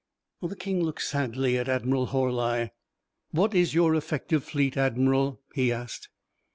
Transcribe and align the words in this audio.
The 0.41 0.55
King 0.55 0.83
looked 0.83 1.03
sadly 1.03 1.59
at 1.59 1.69
Admiral 1.69 2.07
Horli. 2.07 2.71
"What 3.29 3.53
is 3.53 3.75
your 3.75 3.93
effective 3.93 4.43
fleet, 4.43 4.75
Admiral?" 4.75 5.41
he 5.53 5.71
asked. 5.71 6.09